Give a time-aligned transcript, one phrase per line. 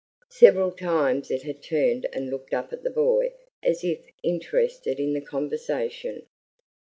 [0.31, 5.13] Several times it had turned and looked up at the boy as if interested in
[5.13, 6.25] the conversation.